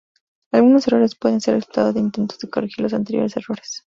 Algunos 0.51 0.87
errores 0.87 1.13
pueden 1.13 1.41
ser 1.41 1.53
el 1.53 1.61
resultado 1.61 1.93
de 1.93 1.99
intentos 1.99 2.39
de 2.39 2.49
corregir 2.49 2.81
los 2.81 2.95
anteriores 2.95 3.37
errores. 3.37 3.83